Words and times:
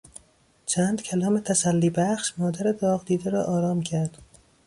چند 0.65 1.01
کلام 1.01 1.39
تسلیبخش 1.39 2.33
مادر 2.37 2.71
داغدیده 2.71 3.29
را 3.29 3.43
آرام 3.43 3.81
کرد. 3.81 4.17